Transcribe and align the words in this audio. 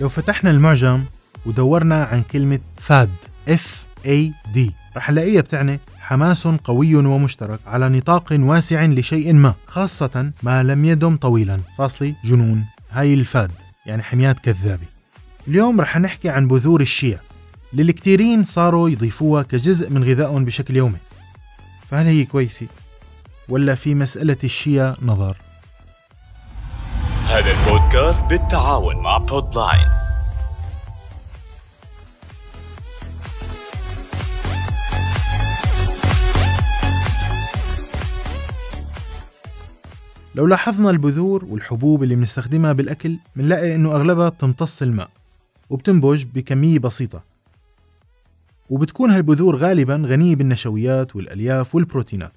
لو 0.00 0.08
فتحنا 0.08 0.50
المعجم 0.50 1.04
ودورنا 1.46 2.04
عن 2.04 2.22
كلمة 2.22 2.60
فاد 2.76 3.10
F 3.48 3.86
A 4.06 4.32
D 4.54 4.58
رح 4.96 5.10
نلاقيها 5.10 5.40
بتعني 5.40 5.80
حماس 5.98 6.46
قوي 6.46 6.94
ومشترك 6.94 7.60
على 7.66 7.88
نطاق 7.88 8.24
واسع 8.32 8.84
لشيء 8.84 9.32
ما 9.32 9.54
خاصة 9.66 10.32
ما 10.42 10.62
لم 10.62 10.84
يدم 10.84 11.16
طويلا 11.16 11.60
فاصلي 11.78 12.14
جنون 12.24 12.64
هاي 12.90 13.14
الفاد 13.14 13.50
يعني 13.86 14.02
حميات 14.02 14.38
كذابة 14.38 14.86
اليوم 15.48 15.80
رح 15.80 15.98
نحكي 15.98 16.28
عن 16.28 16.48
بذور 16.48 16.80
الشيا 16.80 17.20
اللي 17.72 17.82
الكثيرين 17.82 18.44
صاروا 18.44 18.90
يضيفوها 18.90 19.42
كجزء 19.42 19.90
من 19.90 20.04
غذائهم 20.04 20.44
بشكل 20.44 20.76
يومي 20.76 20.98
فهل 21.90 22.06
هي 22.06 22.24
كويسة؟ 22.24 22.66
ولا 23.48 23.74
في 23.74 23.94
مسألة 23.94 24.36
الشيا 24.44 24.96
نظر؟ 25.02 25.36
هذا 27.28 27.50
البودكاست 27.50 28.24
بالتعاون 28.24 28.96
مع 28.96 29.18
بودلاين 29.18 29.88
لو 40.34 40.46
لاحظنا 40.46 40.90
البذور 40.90 41.44
والحبوب 41.44 42.02
اللي 42.02 42.14
بنستخدمها 42.14 42.72
بالأكل 42.72 43.18
بنلاقي 43.36 43.74
إنه 43.74 43.92
أغلبها 43.92 44.28
بتمتص 44.28 44.82
الماء 44.82 45.10
وبتنبج 45.70 46.24
بكمية 46.24 46.78
بسيطة. 46.78 47.22
وبتكون 48.70 49.10
هالبذور 49.10 49.56
غالبا 49.56 50.02
غنية 50.06 50.36
بالنشويات 50.36 51.16
والألياف 51.16 51.74
والبروتينات. 51.74 52.32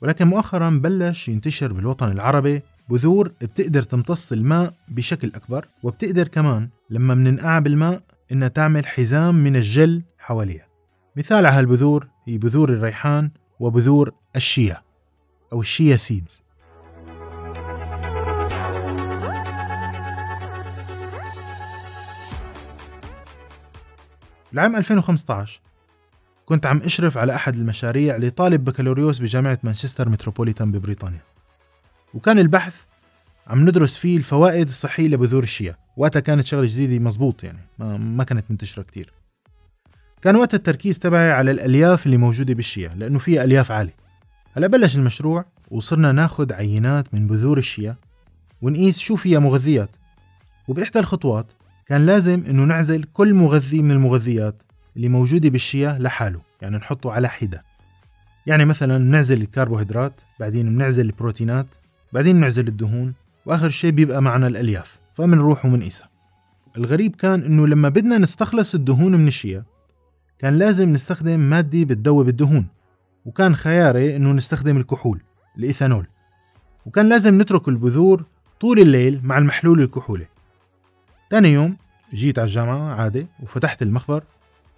ولكن 0.00 0.26
مؤخرا 0.26 0.70
بلش 0.70 1.28
ينتشر 1.28 1.72
بالوطن 1.72 2.12
العربي 2.12 2.62
بذور 2.88 3.28
بتقدر 3.28 3.82
تمتص 3.82 4.32
الماء 4.32 4.74
بشكل 4.88 5.32
أكبر 5.34 5.68
وبتقدر 5.82 6.28
كمان 6.28 6.68
لما 6.90 7.14
مننقعها 7.14 7.60
بالماء 7.60 8.00
إنها 8.32 8.48
تعمل 8.48 8.86
حزام 8.86 9.34
من 9.34 9.56
الجل 9.56 10.02
حواليها. 10.18 10.66
مثال 11.16 11.46
على 11.46 11.48
هالبذور 11.48 12.08
هي 12.24 12.38
بذور 12.38 12.68
الريحان 12.72 13.30
وبذور 13.60 14.12
الشيا 14.36 14.82
أو 15.52 15.60
الشيا 15.60 15.96
سيدز 15.96 16.42
العام 24.52 24.76
2015 24.76 25.60
كنت 26.44 26.66
عم 26.66 26.78
أشرف 26.78 27.18
على 27.18 27.34
أحد 27.34 27.54
المشاريع 27.54 28.16
لطالب 28.16 28.64
بكالوريوس 28.64 29.18
بجامعة 29.18 29.58
مانشستر 29.62 30.08
متروبوليتان 30.08 30.72
ببريطانيا. 30.72 31.35
وكان 32.16 32.38
البحث 32.38 32.74
عم 33.46 33.62
ندرس 33.62 33.96
فيه 33.96 34.16
الفوائد 34.16 34.68
الصحية 34.68 35.08
لبذور 35.08 35.42
الشيا. 35.42 35.76
وقتها 35.96 36.20
كانت 36.20 36.46
شغلة 36.46 36.66
جديدة 36.66 37.04
مزبوط 37.04 37.44
يعني 37.44 37.58
ما, 37.78 37.96
ما 37.96 38.24
كانت 38.24 38.50
منتشرة 38.50 38.82
كتير. 38.82 39.12
كان 40.22 40.36
وقت 40.36 40.54
التركيز 40.54 40.98
تبعي 40.98 41.30
على 41.30 41.50
الألياف 41.50 42.06
اللي 42.06 42.16
موجودة 42.16 42.54
بالشيا 42.54 42.94
لأنه 42.96 43.18
فيها 43.18 43.44
ألياف 43.44 43.70
عالية. 43.70 43.94
هلا 44.52 44.66
بلش 44.66 44.96
المشروع 44.96 45.44
وصرنا 45.70 46.12
ناخد 46.12 46.52
عينات 46.52 47.14
من 47.14 47.26
بذور 47.26 47.58
الشيا 47.58 47.96
ونقيس 48.62 48.98
شو 48.98 49.16
فيها 49.16 49.38
مغذيات. 49.38 49.90
وبإحدى 50.68 50.98
الخطوات 50.98 51.52
كان 51.86 52.06
لازم 52.06 52.44
إنه 52.48 52.64
نعزل 52.64 53.02
كل 53.02 53.34
مغذي 53.34 53.82
من 53.82 53.90
المغذيات 53.90 54.62
اللي 54.96 55.08
موجودة 55.08 55.48
بالشيا 55.48 55.98
لحاله 56.00 56.40
يعني 56.62 56.76
نحطه 56.76 57.12
على 57.12 57.28
حدة. 57.28 57.64
يعني 58.46 58.64
مثلا 58.64 58.98
نعزل 58.98 59.42
الكربوهيدرات 59.42 60.20
بعدين 60.40 60.68
بنعزل 60.74 61.06
البروتينات 61.06 61.74
بعدين 62.12 62.36
نعزل 62.36 62.68
الدهون 62.68 63.14
وآخر 63.46 63.68
شيء 63.70 63.90
بيبقى 63.90 64.22
معنا 64.22 64.46
الألياف 64.46 64.98
فمنروح 65.14 65.66
ومنقيسها 65.66 66.08
الغريب 66.76 67.16
كان 67.16 67.42
إنه 67.42 67.66
لما 67.66 67.88
بدنا 67.88 68.18
نستخلص 68.18 68.74
الدهون 68.74 69.12
من 69.12 69.28
الشيا 69.28 69.64
كان 70.38 70.58
لازم 70.58 70.92
نستخدم 70.92 71.40
مادة 71.40 71.84
بتذوب 71.84 72.28
الدهون 72.28 72.66
وكان 73.24 73.56
خياري 73.56 74.16
إنه 74.16 74.32
نستخدم 74.32 74.76
الكحول 74.76 75.20
الإيثانول. 75.58 76.06
وكان 76.86 77.08
لازم 77.08 77.40
نترك 77.42 77.68
البذور 77.68 78.24
طول 78.60 78.78
الليل 78.78 79.20
مع 79.24 79.38
المحلول 79.38 79.82
الكحولي. 79.82 80.26
تاني 81.30 81.52
يوم 81.52 81.76
جيت 82.14 82.38
على 82.38 82.46
الجامعة 82.46 82.94
عادي 82.94 83.26
وفتحت 83.42 83.82
المخبر 83.82 84.22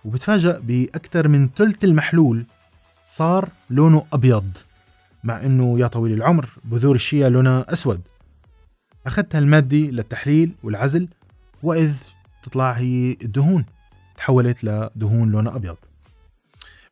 وبتفاجأ 0.05 0.59
بأكثر 0.59 1.29
من 1.29 1.49
ثلث 1.57 1.85
المحلول 1.85 2.47
صار 3.07 3.49
لونه 3.71 4.05
أبيض. 4.13 4.57
مع 5.25 5.45
أنه 5.45 5.79
يا 5.79 5.87
طويل 5.87 6.13
العمر 6.13 6.49
بذور 6.65 6.95
الشيا 6.95 7.29
لونها 7.29 7.73
أسود. 7.73 8.01
أخذت 9.07 9.37
هالمادة 9.37 9.77
للتحليل 9.77 10.53
والعزل 10.63 11.09
وإذ 11.63 12.03
تطلع 12.43 12.73
هي 12.73 13.17
الدهون. 13.23 13.65
تحولت 14.17 14.65
لدهون 14.65 15.31
لونها 15.31 15.57
أبيض. 15.57 15.77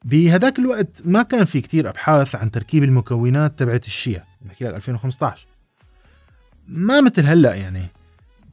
بهداك 0.05 0.59
الوقت 0.59 1.03
ما 1.05 1.23
كان 1.23 1.45
في 1.45 1.61
كتير 1.61 1.89
أبحاث 1.89 2.35
عن 2.35 2.51
تركيب 2.51 2.85
المكونات 2.85 3.59
تبعت 3.59 3.87
الشيا. 3.87 4.25
نحكي 4.47 4.65
لك 4.65 4.75
2015 4.75 5.47
ما 6.69 7.01
مثل 7.01 7.27
هلأ 7.27 7.55
يعني. 7.55 7.87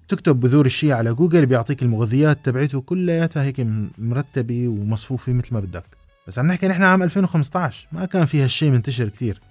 تكتب 0.08 0.40
بذور 0.40 0.66
الشيا 0.66 0.96
على 0.96 1.14
جوجل 1.14 1.46
بيعطيك 1.46 1.82
المغذيات 1.82 2.46
تبعته 2.46 2.82
كلياتها 2.82 3.44
هيك 3.44 3.68
مرتبة 3.98 4.68
ومصفوفة 4.68 5.34
مثل 5.34 5.54
ما 5.54 5.60
بدك. 5.60 5.86
بس 6.28 6.40
عم 6.40 6.48
نحكي 6.48 6.68
نحن 6.68 6.84
عام 6.84 7.04
2015 7.04 7.88
ما 7.92 8.06
كان 8.06 8.26
في 8.26 8.44
هالشيء 8.44 8.72
منتشر 8.72 9.10
كثير 9.10 9.42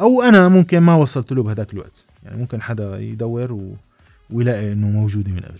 أو 0.00 0.22
أنا 0.22 0.48
ممكن 0.48 0.78
ما 0.78 0.94
وصلت 0.94 1.32
له 1.32 1.42
بهداك 1.42 1.72
الوقت. 1.72 2.04
يعني 2.24 2.36
ممكن 2.36 2.62
حدا 2.62 3.00
يدور 3.00 3.52
و... 3.52 3.76
ويلاقي 4.30 4.72
إنه 4.72 4.88
موجودة 4.88 5.32
من 5.32 5.40
قبل. 5.40 5.58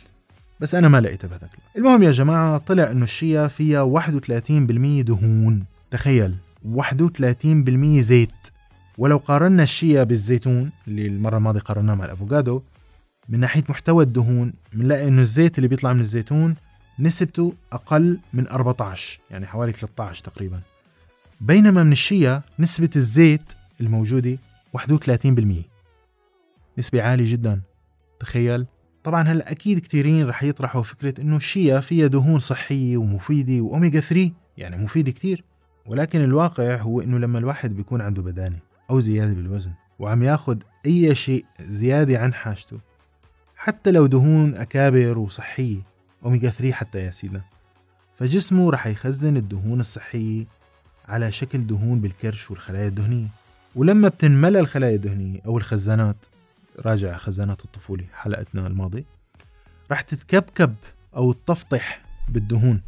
بس 0.60 0.74
أنا 0.74 0.88
ما 0.88 1.00
لقيتها 1.00 1.28
بهداك 1.28 1.50
الوقت. 1.54 1.76
المهم 1.76 2.02
يا 2.02 2.10
جماعة 2.10 2.58
طلع 2.58 2.90
إنه 2.90 3.04
الشيا 3.04 3.48
فيها 3.48 4.00
31% 4.00 4.50
دهون. 5.02 5.64
تخيل 5.90 6.34
31% 6.76 8.00
زيت. 8.00 8.30
ولو 8.98 9.16
قارنا 9.16 9.62
الشيا 9.62 10.04
بالزيتون 10.04 10.70
اللي 10.88 11.06
المرة 11.06 11.36
الماضية 11.36 11.60
قارناه 11.60 11.94
مع 11.94 12.04
الأفوكادو 12.04 12.62
من 13.28 13.40
ناحية 13.40 13.64
محتوى 13.68 14.04
الدهون 14.04 14.52
بنلاقي 14.72 15.08
إنه 15.08 15.22
الزيت 15.22 15.58
اللي 15.58 15.68
بيطلع 15.68 15.92
من 15.92 16.00
الزيتون 16.00 16.56
نسبته 16.98 17.54
أقل 17.72 18.18
من 18.32 18.48
14 18.48 19.20
يعني 19.30 19.46
حوالي 19.46 19.72
13 19.72 20.24
تقريبا. 20.24 20.60
بينما 21.40 21.82
من 21.82 21.92
الشيا 21.92 22.42
نسبة 22.58 22.90
الزيت 22.96 23.52
الموجودة 23.80 24.38
31% 24.76 25.64
نسبة 26.78 27.02
عالية 27.02 27.32
جدا. 27.32 27.60
تخيل. 28.20 28.66
طبعا 29.04 29.22
هلأ 29.22 29.50
أكيد 29.50 29.78
كثيرين 29.78 30.28
رح 30.28 30.42
يطرحوا 30.42 30.82
فكرة 30.82 31.20
إنه 31.20 31.36
الشيا 31.36 31.80
فيها 31.80 32.06
دهون 32.06 32.38
صحية 32.38 32.96
ومفيدة 32.96 33.60
واوميجا 33.60 34.00
3 34.00 34.30
يعني 34.56 34.76
مفيدة 34.76 35.10
كتير. 35.10 35.44
ولكن 35.86 36.20
الواقع 36.20 36.76
هو 36.76 37.00
إنه 37.00 37.18
لما 37.18 37.38
الواحد 37.38 37.76
بيكون 37.76 38.00
عنده 38.00 38.22
بدانة 38.22 38.58
أو 38.90 39.00
زيادة 39.00 39.34
بالوزن 39.34 39.72
وعم 39.98 40.22
ياخد 40.22 40.62
أي 40.86 41.14
شيء 41.14 41.44
زيادة 41.60 42.18
عن 42.18 42.34
حاجته 42.34 42.78
حتى 43.56 43.90
لو 43.90 44.06
دهون 44.06 44.54
أكابر 44.54 45.18
وصحية 45.18 45.82
أوميجا 46.24 46.50
3 46.50 46.74
حتى 46.74 46.98
يا 46.98 47.10
سيدنا 47.10 47.42
فجسمه 48.16 48.70
رح 48.70 48.86
يخزن 48.86 49.36
الدهون 49.36 49.80
الصحية 49.80 50.44
على 51.08 51.32
شكل 51.32 51.66
دهون 51.66 52.00
بالكرش 52.00 52.50
والخلايا 52.50 52.88
الدهنية. 52.88 53.28
ولما 53.78 54.08
بتنملى 54.08 54.60
الخلايا 54.60 54.94
الدهنية 54.94 55.40
أو 55.46 55.58
الخزانات 55.58 56.26
راجع 56.78 57.16
خزانات 57.16 57.64
الطفولة 57.64 58.04
حلقتنا 58.12 58.66
الماضية 58.66 59.04
رح 59.92 60.00
تتكبكب 60.00 60.74
أو 61.16 61.32
تطفطح 61.32 62.02
بالدهون. 62.28 62.82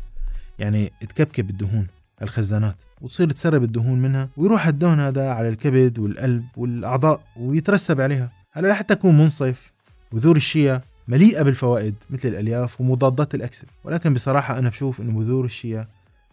يعني 0.59 0.93
تكبكب 1.01 1.51
الدهون 1.51 1.87
الخزانات 2.23 2.77
وتصير 3.01 3.31
تسرب 3.31 3.63
الدهون 3.63 4.03
منها 4.03 4.29
ويروح 4.37 4.67
الدهن 4.67 5.01
هذا 5.01 5.31
على 5.31 5.49
الكبد 5.49 5.99
والقلب 5.99 6.45
والأعضاء 6.57 7.23
ويترسب 7.37 8.01
عليها. 8.01 8.33
هلا 8.53 8.69
لحتى 8.69 8.95
أكون 8.95 9.19
منصف 9.19 9.73
بذور 10.13 10.37
الشيا 10.37 10.83
مليئة 11.09 11.43
بالفوائد 11.43 11.95
مثل 12.11 12.29
الألياف 12.29 12.81
ومضادات 12.81 13.35
الأكسدة. 13.35 13.71
ولكن 13.85 14.15
بصراحة 14.15 14.59
أنا 14.59 14.69
بشوف 14.69 15.01
أن 15.01 15.17
بذور 15.17 15.45
الشيا 15.45 15.89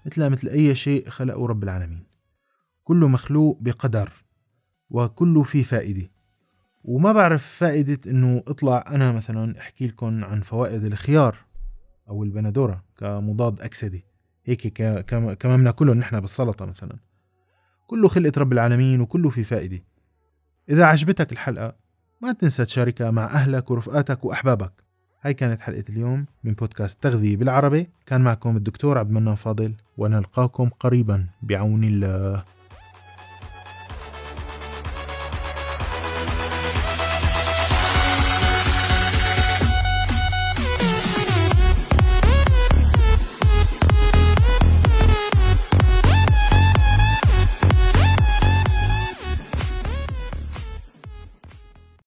مثلها 0.05 0.29
مثل 0.29 0.47
أي 0.47 0.75
شيء 0.75 1.09
خلقه 1.09 1.47
رب 1.47 1.63
العالمين. 1.63 2.03
كله 2.83 3.07
مخلوق 3.07 3.57
بقدر. 3.61 4.26
وكله 4.89 5.43
فيه 5.43 5.63
فائدة. 5.63 6.09
وما 6.83 7.11
بعرف 7.11 7.45
فائدة 7.45 8.11
أنه 8.11 8.43
أطلع 8.47 8.83
أنا 8.87 9.11
مثلا 9.11 9.59
أحكي 9.59 9.87
لكم 9.87 10.23
عن 10.23 10.41
فوائد 10.41 10.83
الخيار 10.83 11.35
أو 12.09 12.23
البندورة 12.23 12.83
كمضاد 12.97 13.61
أكسدة. 13.61 13.99
هيك 14.45 14.67
كما 15.39 15.57
بناكله 15.57 15.93
نحن 15.93 16.19
بالسلطة 16.19 16.65
مثلا. 16.65 16.97
كله 17.87 18.07
خلقة 18.07 18.31
رب 18.37 18.53
العالمين 18.53 19.01
وكله 19.01 19.29
فيه 19.29 19.43
فائدة. 19.43 19.79
إذا 20.69 20.85
عجبتك 20.85 21.31
الحلقة 21.31 21.75
ما 22.21 22.31
تنسى 22.31 22.65
تشاركها 22.65 23.11
مع 23.11 23.25
أهلك 23.25 23.71
ورفقاتك 23.71 24.25
وأحبابك. 24.25 24.73
هاي 25.21 25.33
كانت 25.33 25.61
حلقة 25.61 25.83
اليوم 25.89 26.25
من 26.43 26.53
بودكاست 26.53 27.03
تغذية 27.03 27.37
بالعربي. 27.37 27.89
كان 28.05 28.21
معكم 28.21 28.57
الدكتور 28.57 28.97
عبد 28.97 29.09
المنان 29.09 29.35
فاضل 29.35 29.73
ونلقاكم 29.97 30.69
قريبا 30.69 31.27
بعون 31.41 31.83
الله. 31.83 32.43